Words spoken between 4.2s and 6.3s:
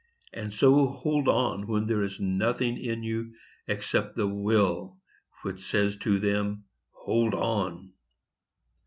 Will which says to